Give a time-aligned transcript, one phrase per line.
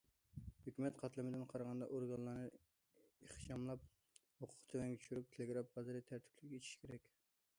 [0.67, 2.47] ھۆكۈمەت قاتلىمىدىن قارىغاندا، ئورگانلارنى
[3.27, 3.85] ئىخچاملاپ،
[4.41, 7.09] ھوقۇق تۆۋەنگە چۈشۈرۈپ، تېلېگراف بازىرى تەرتىپلىك ئېچىش كېرەك.